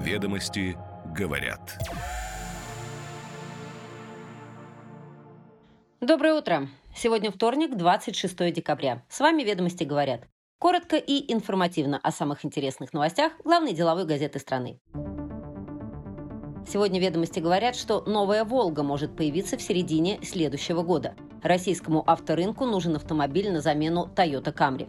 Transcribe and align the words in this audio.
Ведомости 0.00 0.78
говорят. 1.14 1.78
Доброе 6.00 6.34
утро. 6.34 6.68
Сегодня 6.96 7.30
вторник, 7.30 7.76
26 7.76 8.50
декабря. 8.50 9.04
С 9.10 9.20
вами 9.20 9.42
«Ведомости 9.42 9.84
говорят». 9.84 10.22
Коротко 10.58 10.96
и 10.96 11.30
информативно 11.30 12.00
о 12.02 12.12
самых 12.12 12.46
интересных 12.46 12.94
новостях 12.94 13.32
главной 13.44 13.74
деловой 13.74 14.06
газеты 14.06 14.38
страны. 14.38 14.80
Сегодня 16.66 16.98
«Ведомости» 16.98 17.40
говорят, 17.40 17.76
что 17.76 18.00
новая 18.06 18.44
«Волга» 18.44 18.82
может 18.82 19.14
появиться 19.14 19.58
в 19.58 19.62
середине 19.62 20.18
следующего 20.22 20.82
года. 20.82 21.14
Российскому 21.42 22.08
авторынку 22.08 22.64
нужен 22.64 22.96
автомобиль 22.96 23.52
на 23.52 23.60
замену 23.60 24.10
Toyota 24.16 24.54
Camry. 24.54 24.88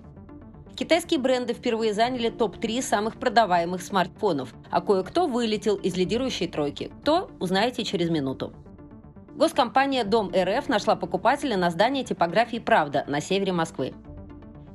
Китайские 0.75 1.19
бренды 1.19 1.53
впервые 1.53 1.93
заняли 1.93 2.29
топ-3 2.29 2.81
самых 2.81 3.17
продаваемых 3.17 3.81
смартфонов, 3.81 4.53
а 4.69 4.81
кое-кто 4.81 5.27
вылетел 5.27 5.75
из 5.75 5.95
лидирующей 5.95 6.47
тройки. 6.47 6.91
Кто, 7.01 7.29
узнаете 7.39 7.83
через 7.83 8.09
минуту. 8.09 8.53
Госкомпания 9.35 10.03
«Дом 10.03 10.31
РФ» 10.35 10.69
нашла 10.69 10.95
покупателя 10.95 11.57
на 11.57 11.69
здание 11.69 12.03
типографии 12.03 12.57
«Правда» 12.57 13.05
на 13.07 13.21
севере 13.21 13.53
Москвы. 13.53 13.93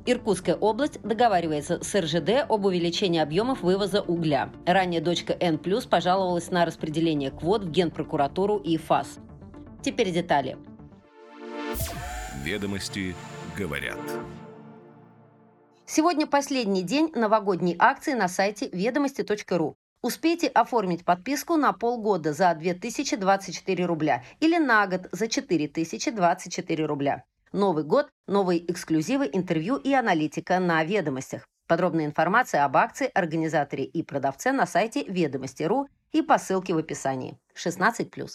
Иркутская 0.05 0.55
область 0.55 1.01
договаривается 1.01 1.83
с 1.83 1.93
РЖД 1.93 2.45
об 2.47 2.65
увеличении 2.65 3.19
объемов 3.19 3.61
вывоза 3.61 4.01
угля. 4.01 4.49
Ранее 4.65 5.01
дочка 5.01 5.35
N+, 5.37 5.59
пожаловалась 5.89 6.49
на 6.49 6.65
распределение 6.65 7.29
квот 7.29 7.65
в 7.65 7.71
Генпрокуратуру 7.71 8.57
и 8.57 8.77
ФАС. 8.77 9.19
Теперь 9.83 10.11
детали. 10.11 10.57
Ведомости 12.43 13.13
говорят. 13.57 13.99
Сегодня 15.89 16.27
последний 16.27 16.83
день 16.83 17.13
новогодней 17.15 17.77
акции 17.79 18.11
на 18.11 18.27
сайте 18.27 18.67
ведомости.ру. 18.73 19.77
Успейте 20.01 20.47
оформить 20.47 21.05
подписку 21.05 21.55
на 21.55 21.71
полгода 21.71 22.33
за 22.33 22.53
2024 22.53 23.85
рубля 23.85 24.21
или 24.41 24.57
на 24.57 24.85
год 24.85 25.07
за 25.13 25.29
4024 25.29 26.85
рубля. 26.85 27.23
Новый 27.53 27.85
год, 27.85 28.09
новые 28.27 28.69
эксклюзивы, 28.69 29.29
интервью 29.31 29.77
и 29.77 29.93
аналитика 29.93 30.59
на 30.59 30.83
ведомостях. 30.83 31.47
Подробная 31.67 32.05
информация 32.05 32.65
об 32.65 32.75
акции, 32.75 33.09
организаторе 33.13 33.85
и 33.85 34.03
продавце 34.03 34.51
на 34.51 34.65
сайте 34.65 35.05
ведомости.ру 35.05 35.87
и 36.11 36.21
по 36.21 36.37
ссылке 36.37 36.73
в 36.73 36.79
описании. 36.79 37.39
16+. 37.55 38.27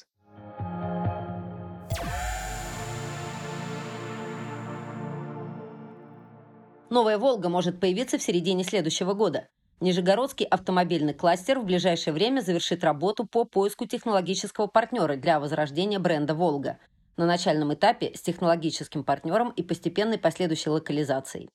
Новая 6.93 7.17
«Волга» 7.17 7.49
может 7.49 7.81
появиться 7.81 8.19
в 8.19 8.23
середине 8.23 8.65
следующего 8.65 9.15
года. 9.15 9.49
Нижегородский 9.81 10.45
автомобильный 10.45 11.15
кластер 11.15 11.59
в 11.59 11.65
ближайшее 11.65 12.13
время 12.13 12.43
завершит 12.43 12.85
работу 12.85 13.25
по 13.25 13.45
поиску 13.45 13.87
технологического 13.87 14.67
партнера 14.67 15.17
для 15.17 15.41
возрождения 15.41 15.99
бренда 15.99 16.35
«Волга» 16.35 16.77
на 17.17 17.25
начальном 17.25 17.73
этапе 17.73 18.13
с 18.15 18.21
технологическим 18.21 19.05
партнером 19.05 19.53
и 19.53 19.63
постепенной 19.63 20.19
последующей 20.19 20.69
локализацией. 20.69 21.49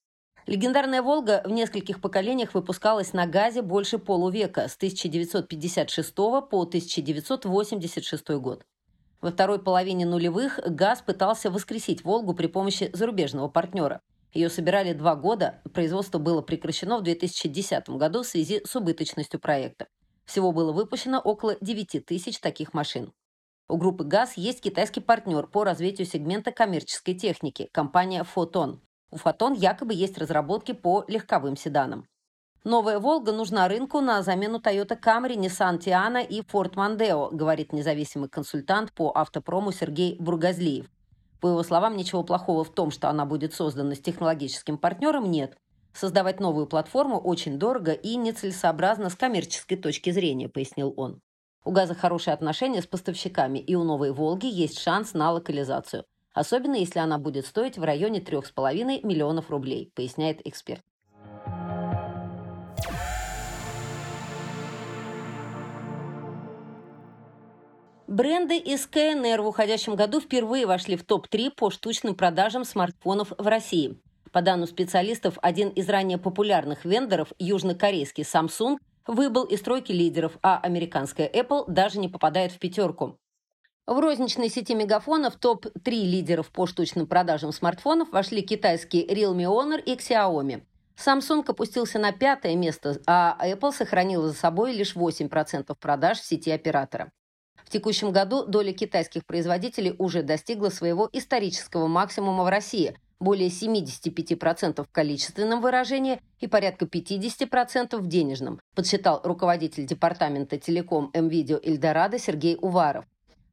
Легендарная 0.48 1.04
«Волга» 1.04 1.44
в 1.46 1.52
нескольких 1.52 2.02
поколениях 2.02 2.56
выпускалась 2.56 3.14
на 3.14 3.28
газе 3.28 3.62
больше 3.62 4.00
полувека, 4.00 4.68
с 4.68 4.76
1956 4.76 6.16
по 6.16 6.64
1986 6.64 8.30
год. 8.40 8.66
Во 9.22 9.30
второй 9.30 9.60
половине 9.60 10.08
нулевых 10.08 10.60
ГАЗ 10.66 11.04
пытался 11.04 11.52
воскресить 11.52 12.04
«Волгу» 12.04 12.34
при 12.34 12.48
помощи 12.48 12.90
зарубежного 12.92 13.50
партнера– 13.50 14.02
ее 14.34 14.50
собирали 14.50 14.94
два 14.94 15.16
года, 15.16 15.62
производство 15.74 16.20
было 16.20 16.42
прекращено 16.42 16.98
в 16.98 17.04
2010 17.04 17.90
году 17.90 18.24
в 18.24 18.28
связи 18.28 18.62
с 18.66 18.76
убыточностью 18.76 19.40
проекта. 19.40 19.88
Всего 20.26 20.52
было 20.52 20.72
выпущено 20.72 21.20
около 21.20 21.56
9 21.62 22.06
тысяч 22.06 22.40
таких 22.40 22.74
машин. 22.74 23.14
У 23.70 23.78
группы 23.78 24.04
ГАЗ 24.04 24.34
есть 24.36 24.62
китайский 24.62 25.02
партнер 25.02 25.48
по 25.48 25.64
развитию 25.64 26.08
сегмента 26.08 26.52
коммерческой 26.52 27.16
техники– 27.16 27.70
компания 27.74 28.24
«Фотон». 28.24 28.82
У 29.12 29.18
«Фотон» 29.18 29.54
якобы 29.54 29.94
есть 29.94 30.18
разработки 30.18 30.74
по 30.74 31.04
легковым 31.08 31.58
седанам. 31.58 32.06
Новая 32.64 33.00
«Волга» 33.00 33.32
нужна 33.32 33.68
рынку 33.68 34.02
на 34.02 34.22
замену 34.24 34.60
Toyota 34.60 35.00
Camry, 35.00 35.36
Nissan 35.36 35.80
Tiana 35.80 36.26
и 36.26 36.42
Ford 36.42 36.74
Mondeo, 36.74 37.30
говорит 37.34 37.72
независимый 37.72 38.30
консультант 38.30 38.92
по 38.94 39.12
автопрому 39.16 39.72
Сергей 39.72 40.18
Бургазлиев. 40.20 40.88
По 41.40 41.48
его 41.48 41.64
словам, 41.64 41.98
ничего 41.98 42.24
плохого 42.24 42.64
в 42.64 42.70
том, 42.70 42.92
что 42.92 43.10
она 43.10 43.26
будет 43.26 43.54
создана 43.54 43.96
с 43.96 44.00
технологическим 44.00 44.78
партнером, 44.78 45.30
нет. 45.30 45.58
Создавать 45.94 46.40
новую 46.40 46.68
платформу 46.68 47.18
очень 47.20 47.58
дорого 47.58 47.92
и 47.92 48.16
нецелесообразно 48.16 49.10
с 49.10 49.16
коммерческой 49.16 49.78
точки 49.78 50.12
зрения, 50.12 50.50
пояснил 50.50 50.94
он. 50.98 51.22
У 51.64 51.72
«Газа» 51.72 51.96
хорошие 51.96 52.34
отношения 52.34 52.82
с 52.82 52.88
поставщиками, 52.88 53.60
и 53.60 53.76
у 53.76 53.84
«Новой 53.84 54.12
Волги» 54.12 54.46
есть 54.46 54.80
шанс 54.80 55.14
на 55.14 55.32
локализацию. 55.32 56.06
Особенно, 56.34 56.76
если 56.76 57.00
она 57.00 57.18
будет 57.18 57.46
стоить 57.46 57.78
в 57.78 57.84
районе 57.84 58.20
3,5 58.20 59.06
миллионов 59.06 59.50
рублей, 59.50 59.92
поясняет 59.96 60.46
эксперт. 60.46 60.84
Бренды 68.08 68.58
из 68.58 68.88
КНР 68.88 69.42
в 69.42 69.48
уходящем 69.48 69.98
году 69.98 70.22
впервые 70.22 70.66
вошли 70.66 70.96
в 70.96 71.04
топ-3 71.04 71.52
по 71.52 71.70
штучным 71.70 72.16
продажам 72.16 72.64
смартфонов 72.64 73.34
в 73.38 73.46
России. 73.46 74.00
По 74.32 74.42
данным 74.42 74.66
специалистов, 74.66 75.38
один 75.42 75.68
из 75.70 75.90
ранее 75.90 76.18
популярных 76.18 76.86
вендоров, 76.86 77.34
южнокорейский 77.38 78.24
Samsung, 78.24 78.78
выбыл 79.08 79.44
из 79.44 79.62
тройки 79.62 79.92
лидеров, 79.92 80.38
а 80.42 80.58
американская 80.58 81.30
Apple 81.30 81.66
даже 81.68 82.00
не 82.00 82.08
попадает 82.08 82.54
в 82.54 82.60
пятерку. 82.60 83.18
В 83.86 84.00
розничной 84.00 84.48
сети 84.48 84.74
мегафонов 84.74 85.36
топ-3 85.36 85.92
лидеров 85.92 86.50
по 86.52 86.66
штучным 86.66 87.08
продажам 87.08 87.52
смартфонов 87.52 88.14
вошли 88.14 88.42
китайские 88.42 89.06
Realme 89.06 89.44
Honor 89.44 89.84
и 89.84 89.98
Xiaomi. 89.98 90.64
Samsung 90.96 91.44
опустился 91.46 92.00
на 92.00 92.14
пятое 92.14 92.56
место, 92.56 93.02
а 93.06 93.38
Apple 93.44 93.74
сохранила 93.74 94.30
за 94.30 94.34
собой 94.34 94.72
лишь 94.72 94.96
8% 94.96 95.76
продаж 95.78 96.20
в 96.20 96.26
сети 96.26 96.52
оператора. 96.52 97.12
В 97.68 97.70
текущем 97.70 98.14
году 98.14 98.46
доля 98.46 98.72
китайских 98.72 99.26
производителей 99.26 99.94
уже 99.98 100.24
достигла 100.24 100.70
своего 100.70 101.10
исторического 101.12 101.88
максимума 101.88 102.46
в 102.46 102.48
России– 102.48 102.98
более 103.20 103.50
75% 103.50 104.86
в 104.86 104.90
количественном 104.90 105.60
выражении 105.60 106.22
и 106.40 106.48
порядка 106.48 106.86
50% 106.86 107.98
в 107.98 108.08
денежном, 108.08 108.62
подсчитал 108.74 109.20
руководитель 109.24 109.86
департамента 109.86 110.58
телеком 110.58 111.12
МВидео 111.14 111.60
Эльдорадо 111.62 112.20
Сергей 112.20 112.58
Уваров. 112.62 113.04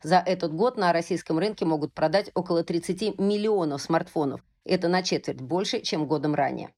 За 0.00 0.18
этот 0.18 0.54
год 0.54 0.76
на 0.76 0.92
российском 0.92 1.40
рынке 1.40 1.64
могут 1.64 1.92
продать 1.92 2.30
около 2.34 2.62
30 2.62 3.18
миллионов 3.18 3.82
смартфонов. 3.82 4.42
Это 4.64 4.86
на 4.86 5.02
четверть 5.02 5.40
больше, 5.40 5.80
чем 5.80 6.06
годом 6.06 6.36
ранее. 6.36 6.70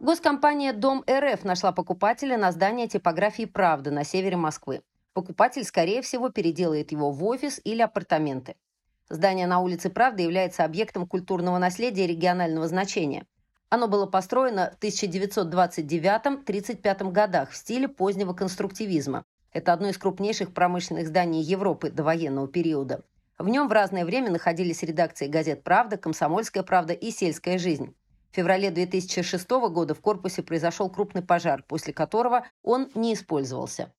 Госкомпания 0.00 0.72
«Дом 0.72 1.04
РФ» 1.10 1.42
нашла 1.42 1.72
покупателя 1.72 2.38
на 2.38 2.52
здание 2.52 2.86
типографии 2.86 3.46
«Правда» 3.46 3.90
на 3.90 4.04
севере 4.04 4.36
Москвы. 4.36 4.82
Покупатель, 5.12 5.64
скорее 5.64 6.02
всего, 6.02 6.28
переделает 6.28 6.92
его 6.92 7.10
в 7.10 7.24
офис 7.24 7.60
или 7.64 7.82
апартаменты. 7.82 8.54
Здание 9.08 9.48
на 9.48 9.58
улице 9.58 9.90
Правда 9.90 10.22
является 10.22 10.64
объектом 10.64 11.04
культурного 11.04 11.58
наследия 11.58 12.06
регионального 12.06 12.68
значения. 12.68 13.26
Оно 13.70 13.88
было 13.88 14.06
построено 14.06 14.72
в 14.78 14.84
1929-35 14.84 17.10
годах 17.10 17.50
в 17.50 17.56
стиле 17.56 17.88
позднего 17.88 18.34
конструктивизма. 18.34 19.24
Это 19.52 19.72
одно 19.72 19.88
из 19.88 19.98
крупнейших 19.98 20.54
промышленных 20.54 21.08
зданий 21.08 21.42
Европы 21.42 21.90
до 21.90 22.04
военного 22.04 22.46
периода. 22.46 23.02
В 23.36 23.48
нем 23.48 23.66
в 23.66 23.72
разное 23.72 24.04
время 24.04 24.30
находились 24.30 24.84
редакции 24.84 25.26
газет 25.26 25.64
«Правда», 25.64 25.96
«Комсомольская 25.96 26.62
правда» 26.62 26.92
и 26.92 27.10
«Сельская 27.10 27.58
жизнь». 27.58 27.96
В 28.30 28.36
феврале 28.36 28.70
2006 28.70 29.50
года 29.50 29.94
в 29.94 30.00
корпусе 30.00 30.42
произошел 30.42 30.90
крупный 30.90 31.22
пожар, 31.22 31.64
после 31.66 31.92
которого 31.92 32.46
он 32.62 32.88
не 32.94 33.14
использовался. 33.14 33.92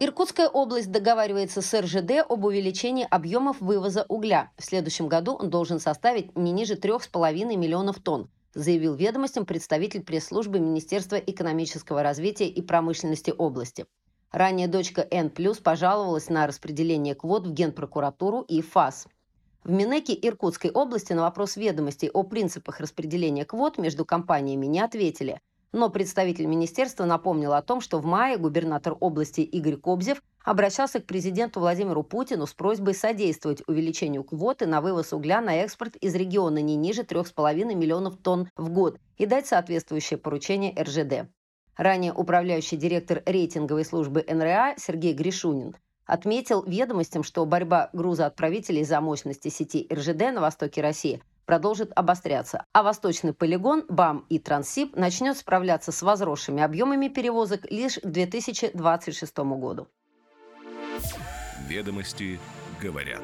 Иркутская 0.00 0.48
область 0.48 0.90
договаривается 0.90 1.62
с 1.62 1.80
РЖД 1.80 2.26
об 2.28 2.44
увеличении 2.44 3.06
объемов 3.10 3.60
вывоза 3.60 4.04
угля. 4.08 4.52
В 4.58 4.64
следующем 4.64 5.08
году 5.08 5.34
он 5.34 5.50
должен 5.50 5.80
составить 5.80 6.36
не 6.36 6.52
ниже 6.52 6.74
3,5 6.74 7.56
миллионов 7.56 8.00
тонн, 8.00 8.28
заявил 8.52 8.94
ведомостям 8.94 9.46
представитель 9.46 10.02
пресс-службы 10.02 10.60
Министерства 10.60 11.16
экономического 11.16 12.02
развития 12.02 12.48
и 12.48 12.60
промышленности 12.60 13.32
области. 13.36 13.86
Ранее 14.32 14.68
дочка 14.68 15.06
N+, 15.10 15.30
пожаловалась 15.62 16.28
на 16.28 16.46
распределение 16.46 17.14
квот 17.14 17.46
в 17.46 17.52
Генпрокуратуру 17.52 18.40
и 18.42 18.62
ФАС. 18.62 19.06
В 19.64 19.70
Минеке 19.70 20.12
Иркутской 20.12 20.70
области 20.70 21.14
на 21.14 21.22
вопрос 21.22 21.56
ведомостей 21.56 22.10
о 22.10 22.22
принципах 22.22 22.80
распределения 22.80 23.46
квот 23.46 23.78
между 23.78 24.04
компаниями 24.04 24.66
не 24.66 24.80
ответили. 24.80 25.40
Но 25.72 25.88
представитель 25.88 26.46
министерства 26.46 27.04
напомнил 27.04 27.52
о 27.54 27.62
том, 27.62 27.80
что 27.80 27.98
в 27.98 28.04
мае 28.04 28.36
губернатор 28.36 28.96
области 29.00 29.40
Игорь 29.40 29.76
Кобзев 29.76 30.22
обращался 30.44 31.00
к 31.00 31.06
президенту 31.06 31.60
Владимиру 31.60 32.02
Путину 32.02 32.46
с 32.46 32.52
просьбой 32.52 32.94
содействовать 32.94 33.62
увеличению 33.66 34.22
квоты 34.22 34.66
на 34.66 34.80
вывоз 34.80 35.12
угля 35.12 35.40
на 35.40 35.56
экспорт 35.56 35.96
из 35.96 36.14
региона 36.14 36.58
не 36.58 36.76
ниже 36.76 37.02
3,5 37.02 37.74
миллионов 37.74 38.18
тонн 38.18 38.50
в 38.56 38.68
год 38.68 38.98
и 39.16 39.26
дать 39.26 39.46
соответствующее 39.46 40.18
поручение 40.18 40.74
РЖД. 40.78 41.30
Ранее 41.76 42.12
управляющий 42.12 42.76
директор 42.76 43.22
рейтинговой 43.26 43.84
службы 43.84 44.24
НРА 44.28 44.74
Сергей 44.76 45.12
Гришунин 45.12 45.76
отметил 46.06 46.62
ведомостям, 46.64 47.22
что 47.22 47.44
борьба 47.46 47.90
грузоотправителей 47.92 48.84
за 48.84 49.00
мощности 49.00 49.48
сети 49.48 49.88
РЖД 49.92 50.32
на 50.34 50.40
востоке 50.40 50.80
России– 50.82 51.22
продолжит 51.44 51.92
обостряться, 51.94 52.64
а 52.72 52.82
восточный 52.82 53.32
полигон 53.32 53.84
БАМ 53.88 54.26
и 54.28 54.38
Трансип 54.38 54.96
начнет 54.96 55.36
справляться 55.36 55.92
с 55.92 56.02
возросшими 56.02 56.62
объемами 56.62 57.08
перевозок 57.08 57.70
лишь 57.70 57.98
к 57.98 58.06
2026 58.06 59.38
году. 59.38 59.88
Ведомости 61.68 62.38
говорят. 62.80 63.22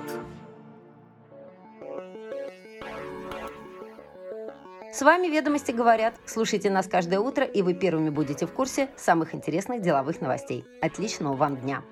С 5.01 5.03
вами 5.03 5.29
«Ведомости 5.29 5.71
говорят». 5.71 6.13
Слушайте 6.27 6.69
нас 6.69 6.87
каждое 6.87 7.21
утро, 7.21 7.43
и 7.43 7.63
вы 7.63 7.73
первыми 7.73 8.11
будете 8.11 8.45
в 8.45 8.53
курсе 8.53 8.91
самых 8.99 9.35
интересных 9.35 9.81
деловых 9.81 10.21
новостей. 10.21 10.67
Отличного 10.83 11.35
вам 11.37 11.57
дня! 11.57 11.83